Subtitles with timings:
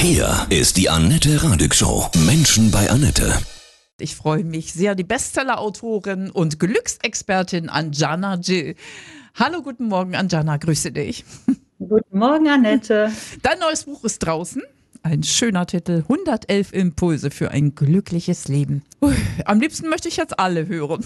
[0.00, 2.08] Hier ist die Annette Radig Show.
[2.24, 3.32] Menschen bei Annette.
[3.98, 8.76] Ich freue mich sehr, die Bestseller-Autorin und Glücksexpertin Anjana Jill.
[9.34, 11.24] Hallo, guten Morgen, Anjana, grüße dich.
[11.80, 13.10] Guten Morgen, Annette.
[13.42, 14.62] Dein neues Buch ist draußen.
[15.02, 18.84] Ein schöner Titel, 111 Impulse für ein glückliches Leben.
[19.02, 21.04] Ui, am liebsten möchte ich jetzt alle hören.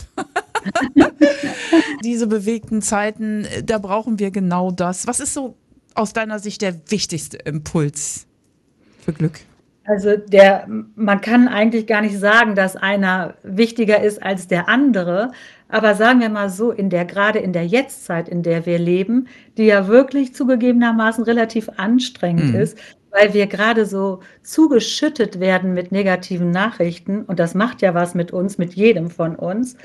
[2.04, 5.06] Diese bewegten Zeiten, da brauchen wir genau das.
[5.06, 5.56] Was ist so
[5.94, 8.26] aus deiner Sicht der wichtigste Impuls
[9.02, 9.40] für Glück?
[9.84, 15.32] Also der, man kann eigentlich gar nicht sagen, dass einer wichtiger ist als der andere.
[15.68, 19.26] Aber sagen wir mal so, in der, gerade in der Jetztzeit, in der wir leben,
[19.56, 22.60] die ja wirklich zugegebenermaßen relativ anstrengend mhm.
[22.60, 22.78] ist,
[23.10, 27.22] weil wir gerade so zugeschüttet werden mit negativen Nachrichten.
[27.24, 29.76] Und das macht ja was mit uns, mit jedem von uns.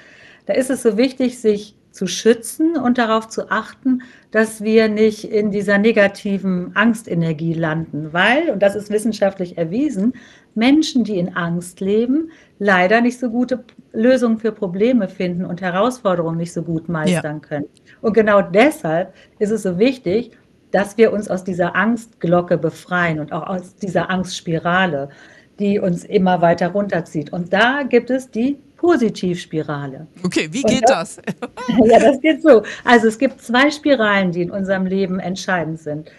[0.46, 5.24] Da ist es so wichtig, sich zu schützen und darauf zu achten, dass wir nicht
[5.24, 10.14] in dieser negativen Angstenergie landen, weil, und das ist wissenschaftlich erwiesen,
[10.54, 16.38] Menschen, die in Angst leben, leider nicht so gute Lösungen für Probleme finden und Herausforderungen
[16.38, 17.48] nicht so gut meistern ja.
[17.48, 17.66] können.
[18.02, 20.32] Und genau deshalb ist es so wichtig,
[20.72, 25.10] dass wir uns aus dieser Angstglocke befreien und auch aus dieser Angstspirale,
[25.60, 27.34] die uns immer weiter runterzieht.
[27.34, 30.08] Und da gibt es die Positivspirale.
[30.24, 31.36] Okay, wie geht das, das?
[31.86, 32.64] ja, das geht so.
[32.84, 36.12] Also es gibt zwei Spiralen, die in unserem Leben entscheidend sind.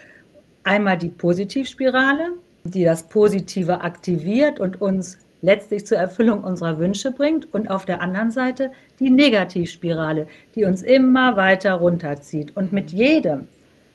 [0.63, 2.33] Einmal die Positivspirale,
[2.65, 7.51] die das Positive aktiviert und uns letztlich zur Erfüllung unserer Wünsche bringt.
[7.53, 12.55] Und auf der anderen Seite die Negativspirale, die uns immer weiter runterzieht.
[12.57, 13.47] Und mit jedem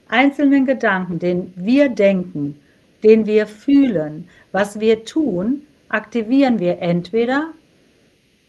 [0.09, 2.59] einzelnen Gedanken, den wir denken,
[3.03, 7.51] den wir fühlen, was wir tun, aktivieren wir entweder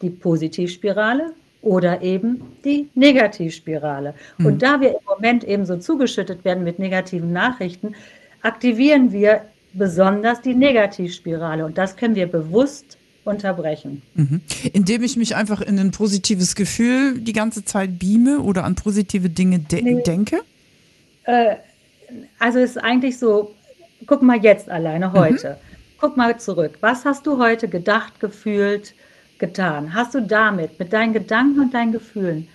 [0.02, 4.14] die Positivspirale oder eben die Negativspirale.
[4.38, 4.46] Mhm.
[4.46, 7.94] Und da wir im Moment eben so zugeschüttet werden mit negativen Nachrichten,
[8.42, 11.64] aktivieren wir besonders die Negativspirale.
[11.64, 14.02] Und das können wir bewusst unterbrechen.
[14.14, 14.40] Mhm.
[14.72, 19.28] Indem ich mich einfach in ein positives Gefühl die ganze Zeit beame oder an positive
[19.28, 20.02] Dinge de nee.
[20.02, 20.40] denke?
[21.24, 21.56] Äh,
[22.38, 23.54] also es ist eigentlich so,
[24.06, 25.50] guck mal jetzt alleine heute.
[25.50, 25.76] Mhm.
[25.98, 26.78] Guck mal zurück.
[26.80, 28.94] Was hast du heute gedacht, gefühlt,
[29.38, 29.94] getan?
[29.94, 32.48] Hast du damit, mit deinen Gedanken und deinen Gefühlen,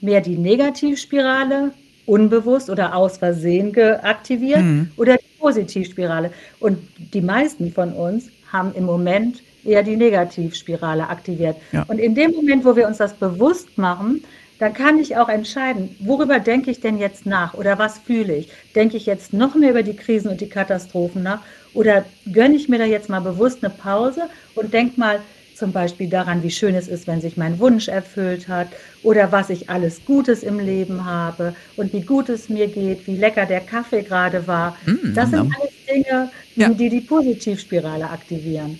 [0.00, 1.72] mehr die Negativspirale
[2.06, 4.90] unbewusst oder aus Versehen aktiviert mhm.
[4.96, 6.32] oder die Positivspirale?
[6.60, 11.56] Und die meisten von uns haben im Moment eher die Negativspirale aktiviert.
[11.72, 11.84] Ja.
[11.88, 14.24] Und in dem Moment, wo wir uns das bewusst machen,
[14.58, 18.48] dann kann ich auch entscheiden, worüber denke ich denn jetzt nach oder was fühle ich?
[18.76, 21.40] Denke ich jetzt noch mehr über die Krisen und die Katastrophen nach
[21.74, 25.20] oder gönne ich mir da jetzt mal bewusst eine Pause und denke mal,
[25.56, 28.68] zum Beispiel daran, wie schön es ist, wenn sich mein Wunsch erfüllt hat
[29.02, 33.16] oder was ich alles Gutes im Leben habe und wie gut es mir geht, wie
[33.16, 34.76] lecker der Kaffee gerade war.
[34.86, 36.68] Mm, das sind alles Dinge, ja.
[36.68, 38.78] die die Positivspirale aktivieren.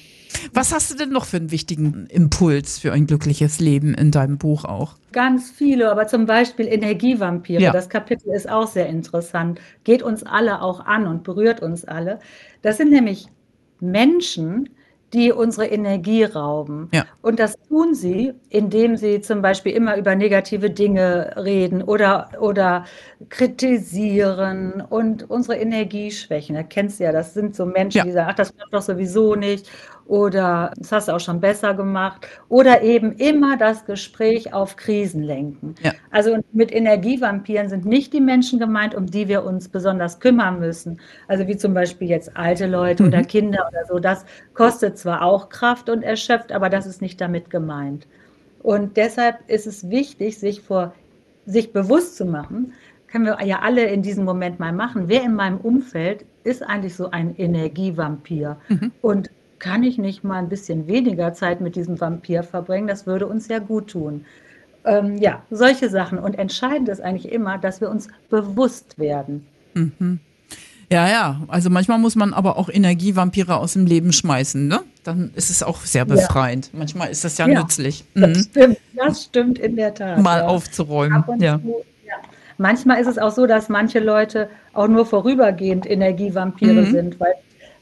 [0.52, 4.38] Was hast du denn noch für einen wichtigen Impuls für ein glückliches Leben in deinem
[4.38, 4.96] Buch auch?
[5.12, 7.62] Ganz viele, aber zum Beispiel Energievampire.
[7.62, 7.72] Ja.
[7.72, 9.60] Das Kapitel ist auch sehr interessant.
[9.84, 12.18] Geht uns alle auch an und berührt uns alle.
[12.62, 13.26] Das sind nämlich
[13.80, 14.68] Menschen,
[15.12, 16.88] die unsere Energie rauben.
[16.92, 17.04] Ja.
[17.20, 22.86] Und das tun sie, indem sie zum Beispiel immer über negative Dinge reden oder, oder
[23.28, 26.56] kritisieren und unsere Energie schwächen.
[26.56, 28.04] Da kennst du ja, das sind so Menschen, ja.
[28.04, 29.68] die sagen, ach, das klappt doch sowieso nicht
[30.06, 35.22] oder das hast du auch schon besser gemacht oder eben immer das Gespräch auf Krisen
[35.22, 35.74] lenken.
[35.82, 35.92] Ja.
[36.10, 41.00] Also mit Energievampiren sind nicht die Menschen gemeint, um die wir uns besonders kümmern müssen.
[41.28, 43.08] Also wie zum Beispiel jetzt alte Leute mhm.
[43.08, 43.98] oder Kinder oder so.
[43.98, 44.24] Das
[44.54, 48.06] kostet zwar auch Kraft und erschöpft, aber das ist nicht damit gemeint.
[48.62, 50.94] Und deshalb ist es wichtig, sich vor
[51.46, 52.72] sich bewusst zu machen,
[53.08, 55.04] können wir ja alle in diesem Moment mal machen.
[55.08, 58.56] Wer in meinem Umfeld ist eigentlich so ein Energievampir?
[58.68, 58.92] Mhm.
[59.02, 59.30] Und
[59.62, 62.88] kann ich nicht mal ein bisschen weniger Zeit mit diesem Vampir verbringen?
[62.88, 64.26] Das würde uns ja gut tun.
[64.84, 66.18] Ähm, ja, solche Sachen.
[66.18, 69.46] Und entscheidend ist eigentlich immer, dass wir uns bewusst werden.
[69.74, 70.18] Mhm.
[70.90, 71.42] Ja, ja.
[71.46, 74.80] Also manchmal muss man aber auch Energievampire aus dem Leben schmeißen, ne?
[75.04, 76.70] Dann ist es auch sehr befreiend.
[76.72, 76.80] Ja.
[76.80, 78.04] Manchmal ist das ja, ja nützlich.
[78.14, 78.42] Das, mhm.
[78.42, 80.20] stimmt, das stimmt in der Tat.
[80.20, 80.46] Mal ja.
[80.48, 81.24] aufzuräumen.
[81.38, 81.60] Ja.
[81.60, 81.84] Zu,
[82.58, 86.90] Manchmal ist es auch so, dass manche Leute auch nur vorübergehend Energievampire mhm.
[86.90, 87.34] sind, weil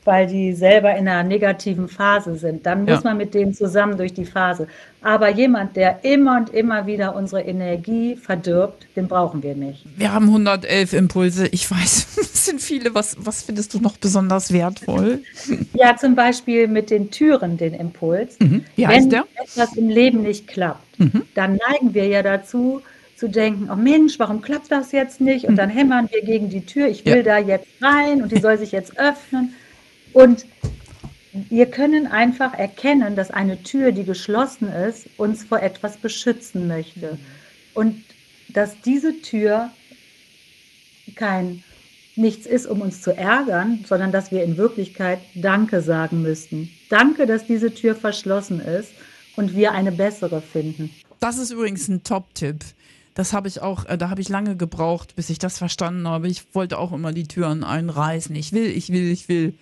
[0.04, 2.64] weil die selber in einer negativen Phase sind.
[2.64, 3.00] Dann muss ja.
[3.04, 4.66] man mit denen zusammen durch die Phase.
[5.02, 9.84] Aber jemand, der immer und immer wieder unsere Energie verdirbt, den brauchen wir nicht.
[9.96, 11.48] Wir haben 111 Impulse.
[11.48, 12.94] Ich weiß, es sind viele.
[12.94, 15.22] Was, was findest du noch besonders wertvoll?
[15.74, 18.38] Ja, zum Beispiel mit den Türen den Impuls.
[18.40, 18.64] Mhm.
[18.76, 19.24] Wie heißt Wenn der?
[19.42, 21.22] etwas im Leben nicht klappt, mhm.
[21.34, 22.82] dann neigen wir ja dazu,
[23.16, 25.44] zu denken, oh Mensch, warum klappt das jetzt nicht?
[25.44, 25.58] Und mhm.
[25.58, 27.22] dann hämmern wir gegen die Tür, ich will ja.
[27.22, 29.54] da jetzt rein und die soll sich jetzt öffnen.
[30.12, 30.46] Und
[31.32, 37.18] wir können einfach erkennen, dass eine Tür, die geschlossen ist, uns vor etwas beschützen möchte.
[37.74, 38.02] Und
[38.48, 39.70] dass diese Tür
[41.14, 41.62] kein
[42.16, 46.70] nichts ist, um uns zu ärgern, sondern dass wir in Wirklichkeit Danke sagen müssten.
[46.88, 48.92] Danke, dass diese Tür verschlossen ist
[49.36, 50.90] und wir eine bessere finden.
[51.20, 52.64] Das ist übrigens ein Top-Tipp.
[53.14, 56.28] Das habe ich auch, äh, da habe ich lange gebraucht, bis ich das verstanden habe.
[56.28, 58.34] Ich wollte auch immer die Türen einreißen.
[58.34, 59.54] Ich will, ich will, ich will.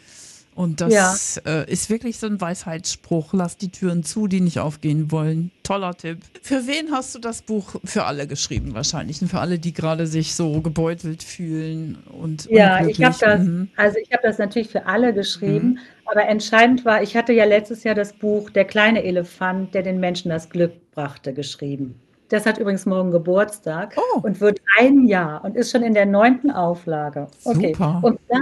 [0.59, 1.53] Und das ja.
[1.53, 3.33] äh, ist wirklich so ein Weisheitsspruch.
[3.33, 5.53] Lass die Türen zu, die nicht aufgehen wollen.
[5.63, 6.19] Toller Tipp.
[6.43, 9.23] Für wen hast du das Buch für alle geschrieben wahrscheinlich?
[9.23, 13.69] Und für alle, die gerade sich so gebeutelt fühlen und Ja, ich habe das, mhm.
[13.77, 15.69] also ich habe das natürlich für alle geschrieben.
[15.69, 15.79] Mhm.
[16.07, 20.01] Aber entscheidend war, ich hatte ja letztes Jahr das Buch Der kleine Elefant, der den
[20.01, 21.95] Menschen das Glück brachte, geschrieben.
[22.31, 24.23] Das hat übrigens morgen Geburtstag oh.
[24.23, 27.29] und wird ein Jahr und ist schon in der neunten Auflage.
[27.45, 27.75] Okay.
[27.75, 28.01] Super.
[28.03, 28.37] Und da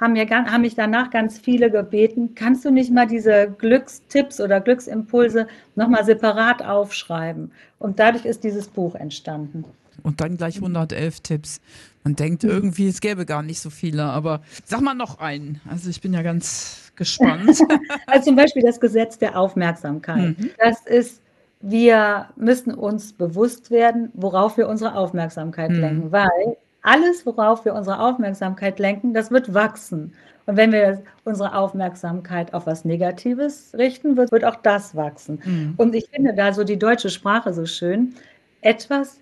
[0.00, 4.60] haben, mir, haben mich danach ganz viele gebeten, kannst du nicht mal diese Glückstipps oder
[4.60, 7.52] Glücksimpulse nochmal separat aufschreiben?
[7.78, 9.64] Und dadurch ist dieses Buch entstanden.
[10.02, 11.60] Und dann gleich 111 Tipps.
[12.04, 15.60] Man denkt irgendwie, es gäbe gar nicht so viele, aber sag mal noch einen.
[15.68, 17.60] Also ich bin ja ganz gespannt.
[18.06, 20.38] also zum Beispiel das Gesetz der Aufmerksamkeit.
[20.38, 20.50] Mhm.
[20.58, 21.20] Das ist
[21.60, 25.80] wir müssen uns bewusst werden, worauf wir unsere Aufmerksamkeit mhm.
[25.80, 26.56] lenken, weil
[26.88, 30.14] alles, worauf wir unsere Aufmerksamkeit lenken, das wird wachsen.
[30.46, 35.40] Und wenn wir unsere Aufmerksamkeit auf was Negatives richten, wird, wird auch das wachsen.
[35.44, 35.74] Mhm.
[35.76, 38.14] Und ich finde da so die deutsche Sprache so schön.
[38.62, 39.20] Etwas,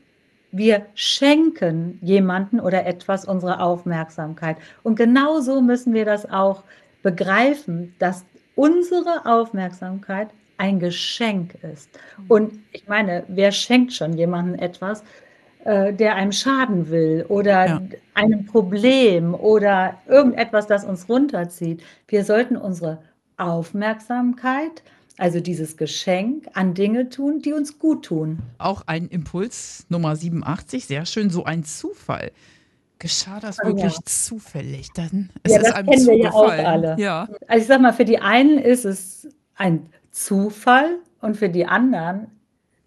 [0.52, 4.56] wir schenken jemanden oder etwas unsere Aufmerksamkeit.
[4.84, 6.62] Und genauso müssen wir das auch
[7.02, 8.24] begreifen, dass
[8.54, 10.28] unsere Aufmerksamkeit
[10.58, 11.90] ein Geschenk ist.
[12.28, 15.02] Und ich meine, wer schenkt schon jemandem etwas,
[15.66, 17.82] äh, der einem schaden will oder ja.
[18.14, 21.82] einem Problem oder irgendetwas, das uns runterzieht?
[22.06, 22.98] Wir sollten unsere
[23.36, 24.84] Aufmerksamkeit,
[25.18, 28.38] also dieses Geschenk, an Dinge tun, die uns gut tun.
[28.58, 32.30] Auch ein Impuls Nummer 87, sehr schön, so ein Zufall.
[33.00, 34.04] Geschah das ah, wirklich ja.
[34.04, 34.92] zufällig?
[34.94, 36.96] Dann es ja, das einem kennen wir ja auch alle.
[36.98, 37.28] Ja.
[37.48, 42.28] Also ich sag mal, für die einen ist es ein Zufall und für die anderen,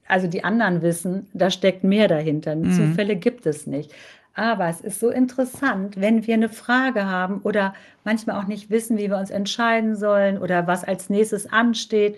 [0.09, 2.55] also die anderen wissen, da steckt mehr dahinter.
[2.55, 2.73] Mhm.
[2.73, 3.93] Zufälle gibt es nicht.
[4.33, 7.73] Aber es ist so interessant, wenn wir eine Frage haben oder
[8.03, 12.17] manchmal auch nicht wissen, wie wir uns entscheiden sollen oder was als nächstes ansteht,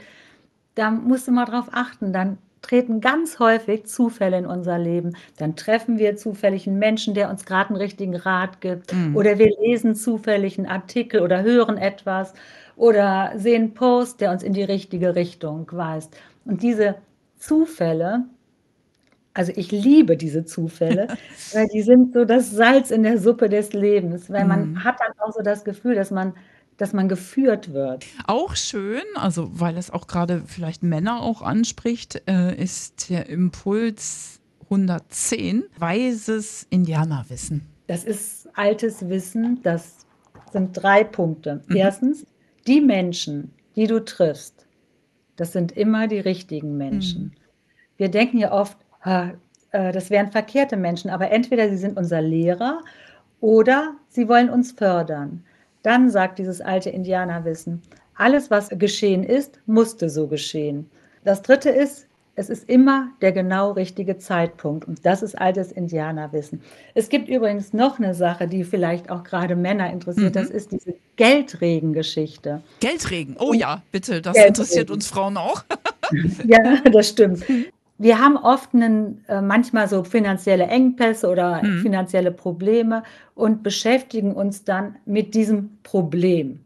[0.76, 2.14] da musst du mal drauf achten.
[2.14, 5.18] Dann treten ganz häufig Zufälle in unser Leben.
[5.38, 8.94] Dann treffen wir zufällig einen Menschen, der uns gerade einen richtigen Rat gibt.
[8.94, 9.16] Mhm.
[9.16, 12.34] Oder wir lesen zufällig einen Artikel oder hören etwas
[12.76, 16.16] oder sehen einen Post, der uns in die richtige Richtung weist.
[16.46, 16.96] Und diese
[17.42, 18.26] Zufälle,
[19.34, 21.08] also ich liebe diese Zufälle,
[21.54, 24.84] weil die sind so das Salz in der Suppe des Lebens, weil man mhm.
[24.84, 26.34] hat dann auch so das Gefühl, dass man
[26.78, 28.08] dass man geführt wird.
[28.26, 34.40] Auch schön, also weil es auch gerade vielleicht Männer auch anspricht, äh, ist der Impuls
[34.64, 37.68] 110, weises Indianerwissen.
[37.86, 40.08] Das ist altes Wissen, das
[40.52, 41.62] sind drei Punkte.
[41.68, 41.76] Mhm.
[41.76, 42.26] Erstens,
[42.66, 44.61] die Menschen, die du triffst,
[45.42, 47.24] das sind immer die richtigen Menschen.
[47.24, 47.32] Mhm.
[47.98, 49.32] Wir denken ja oft, ha,
[49.72, 52.84] äh, das wären verkehrte Menschen, aber entweder sie sind unser Lehrer
[53.40, 55.44] oder sie wollen uns fördern.
[55.82, 57.82] Dann sagt dieses alte Indianerwissen,
[58.14, 60.88] alles, was geschehen ist, musste so geschehen.
[61.24, 62.08] Das dritte ist,
[62.42, 64.88] es ist immer der genau richtige Zeitpunkt.
[64.88, 66.62] Und das ist altes Indianerwissen.
[66.96, 70.34] Es gibt übrigens noch eine Sache, die vielleicht auch gerade Männer interessiert.
[70.34, 70.40] Mhm.
[70.40, 72.64] Das ist diese Geldregen-Geschichte.
[72.80, 74.48] Geldregen, oh ja, bitte, das Geldregen.
[74.48, 75.64] interessiert uns Frauen auch.
[76.48, 77.44] ja, das stimmt.
[78.00, 81.84] Wir haben oft einen, äh, manchmal so finanzielle Engpässe oder mhm.
[81.84, 83.04] finanzielle Probleme
[83.36, 86.60] und beschäftigen uns dann mit diesem Problem.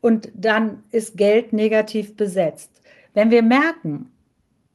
[0.00, 2.70] Und dann ist Geld negativ besetzt.
[3.12, 4.12] Wenn wir merken,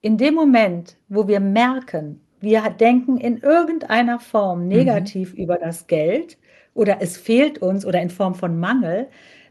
[0.01, 5.43] in dem Moment, wo wir merken, wir denken in irgendeiner Form negativ mhm.
[5.43, 6.37] über das Geld
[6.73, 9.07] oder es fehlt uns oder in Form von Mangel,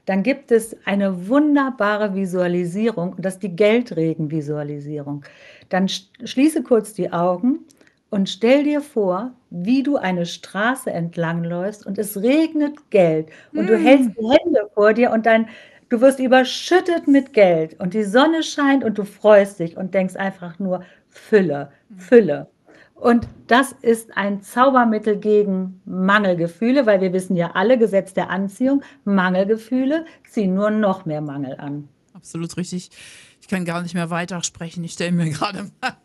[0.06, 5.24] dann gibt es eine wunderbare Visualisierung und das ist die Geldregen-Visualisierung.
[5.68, 7.60] Dann schließe kurz die Augen
[8.08, 13.66] und stell dir vor, wie du eine Straße entlang läufst und es regnet Geld und
[13.66, 13.68] mm.
[13.68, 15.48] du hältst die Hände vor dir und dein
[15.90, 20.14] Du wirst überschüttet mit Geld und die Sonne scheint und du freust dich und denkst
[20.14, 22.46] einfach nur Fülle, Fülle.
[22.94, 28.82] Und das ist ein Zaubermittel gegen Mangelgefühle, weil wir wissen ja alle, Gesetz der Anziehung,
[29.04, 31.88] Mangelgefühle ziehen nur noch mehr Mangel an.
[32.20, 32.90] Absolut richtig.
[33.40, 34.84] Ich kann gar nicht mehr weitersprechen.
[34.84, 35.96] Ich stelle mir gerade mal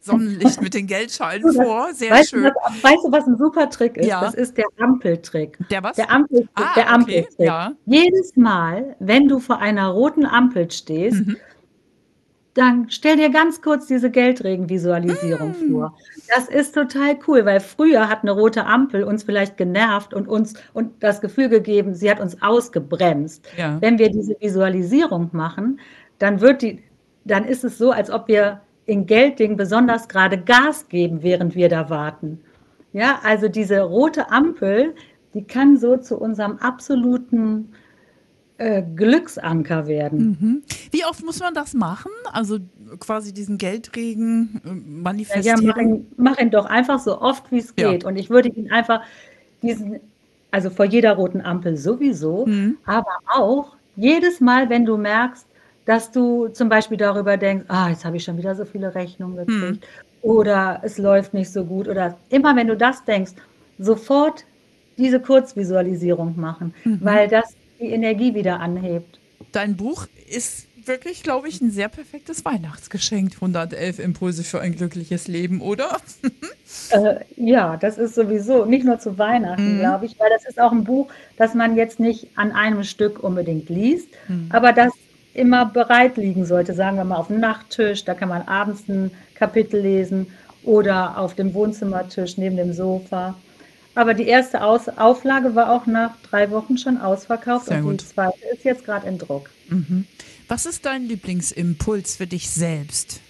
[0.00, 1.92] Sonnenlicht mit den Geldscheinen vor.
[1.94, 2.44] Sehr weißt schön.
[2.44, 4.06] Du, was, weißt du, was ein super Trick ist?
[4.06, 4.20] Ja.
[4.20, 5.58] Das ist der Ampeltrick.
[5.70, 5.96] Der was?
[5.96, 7.32] Der, Ampel, ah, der Ampeltrick.
[7.32, 7.46] Okay.
[7.46, 7.72] Ja.
[7.86, 11.36] Jedes Mal, wenn du vor einer roten Ampel stehst, mhm
[12.54, 15.70] dann stell dir ganz kurz diese Geldregenvisualisierung mm.
[15.70, 15.96] vor.
[16.28, 20.54] Das ist total cool, weil früher hat eine rote Ampel uns vielleicht genervt und uns
[20.74, 23.46] und das Gefühl gegeben, sie hat uns ausgebremst.
[23.56, 23.80] Ja.
[23.80, 25.80] Wenn wir diese Visualisierung machen,
[26.18, 26.82] dann wird die,
[27.24, 31.68] dann ist es so, als ob wir in Gelddingen besonders gerade Gas geben, während wir
[31.68, 32.40] da warten.
[32.92, 34.94] Ja, also diese rote Ampel,
[35.32, 37.72] die kann so zu unserem absoluten
[38.62, 40.38] äh, Glücksanker werden.
[40.40, 40.62] Mhm.
[40.92, 42.12] Wie oft muss man das machen?
[42.32, 42.58] Also
[43.00, 45.62] quasi diesen Geldregen äh, manifestieren?
[45.62, 48.02] Ja, mach ihn, mach ihn doch einfach so oft, wie es geht.
[48.04, 48.08] Ja.
[48.08, 49.02] Und ich würde ihn einfach
[49.62, 49.98] diesen,
[50.52, 52.78] also vor jeder roten Ampel sowieso, mhm.
[52.84, 55.46] aber auch jedes Mal, wenn du merkst,
[55.84, 59.38] dass du zum Beispiel darüber denkst, ah, jetzt habe ich schon wieder so viele Rechnungen
[59.38, 59.84] gekriegt
[60.22, 60.30] mhm.
[60.30, 63.32] oder es läuft nicht so gut oder immer wenn du das denkst,
[63.80, 64.44] sofort
[64.98, 66.98] diese Kurzvisualisierung machen, mhm.
[67.02, 69.18] weil das die Energie wieder anhebt.
[69.52, 73.34] Dein Buch ist wirklich, glaube ich, ein sehr perfektes Weihnachtsgeschenk.
[73.34, 75.98] 111 Impulse für ein glückliches Leben, oder?
[76.90, 79.80] äh, ja, das ist sowieso nicht nur zu Weihnachten, mhm.
[79.80, 83.22] glaube ich, weil das ist auch ein Buch, das man jetzt nicht an einem Stück
[83.22, 84.48] unbedingt liest, mhm.
[84.50, 84.92] aber das
[85.34, 89.10] immer bereit liegen sollte, sagen wir mal auf dem Nachttisch, da kann man abends ein
[89.34, 90.26] Kapitel lesen
[90.62, 93.34] oder auf dem Wohnzimmertisch neben dem Sofa.
[93.94, 98.00] Aber die erste Aus Auflage war auch nach drei Wochen schon ausverkauft Sehr und gut.
[98.00, 99.50] die zweite ist jetzt gerade in Druck.
[99.68, 100.06] Mhm.
[100.48, 103.20] Was ist dein Lieblingsimpuls für dich selbst?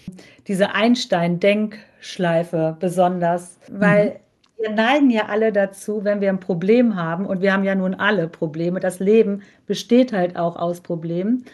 [0.48, 4.62] Diese Einstein-Denkschleife besonders, weil mhm.
[4.62, 7.94] wir neigen ja alle dazu, wenn wir ein Problem haben, und wir haben ja nun
[7.94, 11.44] alle Probleme, das Leben besteht halt auch aus Problemen,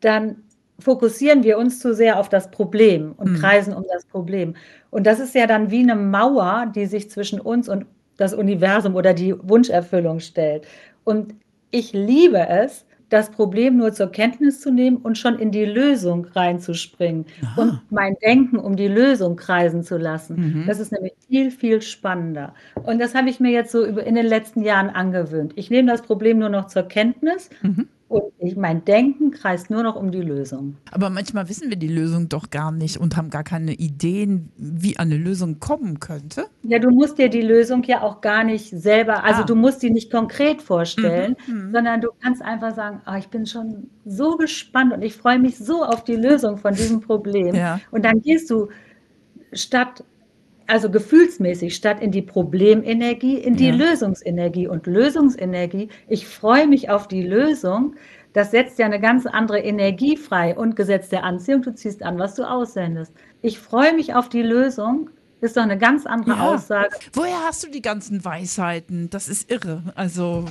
[0.00, 0.36] dann
[0.78, 3.36] fokussieren wir uns zu sehr auf das Problem und mhm.
[3.36, 4.54] kreisen um das Problem.
[4.90, 7.86] Und das ist ja dann wie eine Mauer, die sich zwischen uns und
[8.18, 10.66] das Universum oder die Wunscherfüllung stellt.
[11.04, 11.34] Und
[11.70, 16.26] ich liebe es, das Problem nur zur Kenntnis zu nehmen und schon in die Lösung
[16.26, 17.62] reinzuspringen Aha.
[17.62, 20.36] und mein Denken um die Lösung kreisen zu lassen.
[20.36, 20.66] Mhm.
[20.66, 22.54] Das ist nämlich viel, viel spannender.
[22.74, 25.54] Und das habe ich mir jetzt so in den letzten Jahren angewöhnt.
[25.56, 27.88] Ich nehme das Problem nur noch zur Kenntnis mhm.
[28.08, 30.76] Und ich, mein Denken kreist nur noch um die Lösung.
[30.90, 34.98] Aber manchmal wissen wir die Lösung doch gar nicht und haben gar keine Ideen, wie
[34.98, 36.46] eine Lösung kommen könnte.
[36.62, 39.44] Ja, du musst dir die Lösung ja auch gar nicht selber, also ah.
[39.44, 41.66] du musst die nicht konkret vorstellen, mhm.
[41.66, 41.72] mhm.
[41.72, 45.58] sondern du kannst einfach sagen, oh, ich bin schon so gespannt und ich freue mich
[45.58, 47.54] so auf die Lösung von diesem Problem.
[47.54, 47.78] Ja.
[47.90, 48.68] Und dann gehst du
[49.52, 50.02] statt
[50.68, 53.74] also gefühlsmäßig statt in die Problemenergie, in die ja.
[53.74, 54.68] Lösungsenergie.
[54.68, 57.96] Und Lösungsenergie, ich freue mich auf die Lösung,
[58.34, 60.54] das setzt ja eine ganz andere Energie frei.
[60.54, 63.12] Und Gesetz der Anziehung, du ziehst an, was du aussendest.
[63.40, 65.08] Ich freue mich auf die Lösung,
[65.40, 66.54] ist doch eine ganz andere ja.
[66.54, 66.96] Aussage.
[67.14, 69.08] Woher hast du die ganzen Weisheiten?
[69.08, 69.82] Das ist irre.
[69.94, 70.44] Also.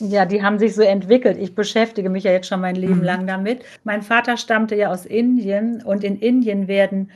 [0.00, 1.38] Ja, die haben sich so entwickelt.
[1.38, 3.04] Ich beschäftige mich ja jetzt schon mein Leben mhm.
[3.04, 3.62] lang damit.
[3.84, 7.10] Mein Vater stammte ja aus Indien und in Indien werden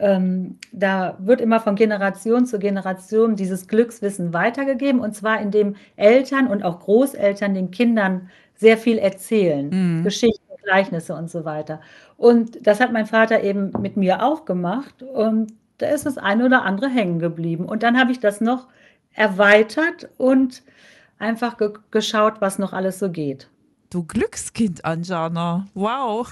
[0.00, 6.46] ähm, da wird immer von Generation zu Generation dieses Glückswissen weitergegeben und zwar indem Eltern
[6.48, 10.04] und auch Großeltern den Kindern sehr viel erzählen, mhm.
[10.04, 11.80] Geschichten, Gleichnisse und so weiter.
[12.16, 16.44] Und das hat mein Vater eben mit mir auch gemacht und da ist das eine
[16.46, 17.64] oder andere hängen geblieben.
[17.64, 18.68] Und dann habe ich das noch
[19.14, 20.62] erweitert und
[21.18, 23.48] einfach ge geschaut, was noch alles so geht.
[23.90, 25.66] Du Glückskind, Anjana.
[25.74, 26.30] Wow.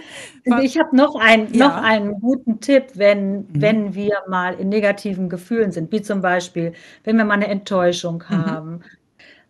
[0.62, 1.68] ich habe noch, ein, ja.
[1.68, 3.46] noch einen guten Tipp, wenn, mhm.
[3.54, 8.22] wenn wir mal in negativen Gefühlen sind, wie zum Beispiel, wenn wir mal eine Enttäuschung
[8.28, 8.46] mhm.
[8.46, 8.82] haben, mhm.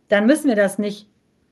[0.09, 1.09] dann müssen wir das nicht,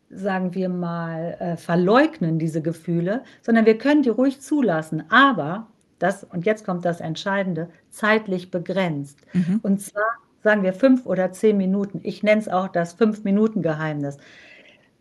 [0.08, 5.02] sagen wir mal, äh, verleugnen, diese Gefühle, sondern wir können die ruhig zulassen.
[5.10, 5.66] Aber,
[5.98, 9.18] das, und jetzt kommt das Entscheidende, zeitlich begrenzt.
[9.32, 9.58] Mhm.
[9.64, 10.06] Und zwar
[10.44, 11.98] sagen wir fünf oder zehn Minuten.
[12.04, 14.18] Ich nenne es auch das Fünf-Minuten-Geheimnis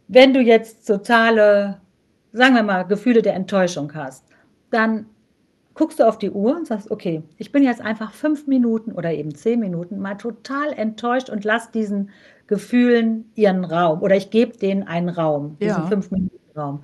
[0.08, 1.82] wenn du jetzt totale,
[2.34, 4.26] sagen wir mal, Gefühle der Enttäuschung hast,
[4.72, 5.08] dann
[5.74, 9.14] guckst du auf die Uhr und sagst, okay, ich bin jetzt einfach fünf Minuten oder
[9.14, 12.10] eben zehn Minuten mal total enttäuscht und lass diesen
[12.48, 15.88] Gefühlen ihren Raum oder ich gebe denen einen Raum, diesen ja.
[15.88, 16.84] fünf Minuten Raum.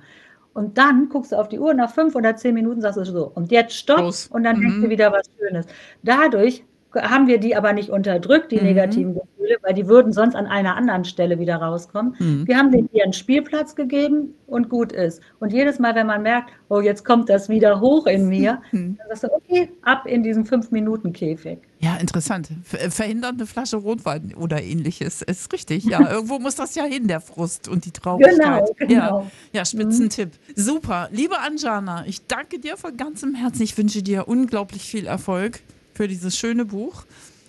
[0.52, 3.26] Und dann guckst du auf die Uhr, nach fünf oder zehn Minuten sagst du so,
[3.34, 4.28] und jetzt stopp Los.
[4.28, 4.60] und dann mhm.
[4.60, 5.66] denkst du wieder was Schönes.
[6.04, 6.64] Dadurch
[6.94, 8.64] haben wir die aber nicht unterdrückt, die mhm.
[8.64, 12.14] negativen Gefühle, weil die würden sonst an einer anderen Stelle wieder rauskommen.
[12.18, 12.46] Mhm.
[12.46, 15.20] Wir haben denen ihren Spielplatz gegeben und gut ist.
[15.40, 18.96] Und jedes Mal, wenn man merkt, oh, jetzt kommt das wieder hoch in mir, mhm.
[18.98, 21.58] dann sagst du, okay, ab in diesen Fünf-Minuten-Käfig.
[21.80, 22.48] Ja, interessant.
[22.64, 25.20] Verhindern eine Flasche Rotwein oder ähnliches.
[25.20, 26.10] Ist richtig, ja.
[26.10, 28.38] Irgendwo muss das ja hin, der Frust und die Traurigkeit.
[28.38, 29.20] Genau, genau.
[29.20, 30.30] Ja, ja Spitzentipp.
[30.30, 30.52] Mhm.
[30.56, 31.08] Super.
[31.12, 33.62] Liebe Anjana, ich danke dir von ganzem Herzen.
[33.62, 35.60] Ich wünsche dir unglaublich viel Erfolg
[35.94, 37.04] für dieses schöne Buch.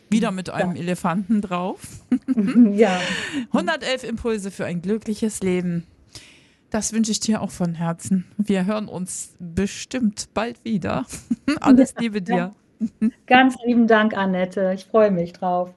[0.09, 0.81] Wieder mit einem ja.
[0.81, 1.81] Elefanten drauf.
[2.71, 2.99] ja.
[3.51, 5.85] 111 Impulse für ein glückliches Leben.
[6.69, 8.25] Das wünsche ich dir auch von Herzen.
[8.37, 11.05] Wir hören uns bestimmt bald wieder.
[11.61, 12.53] Alles Liebe dir.
[13.25, 14.73] Ganz lieben Dank, Annette.
[14.75, 15.71] Ich freue mich drauf.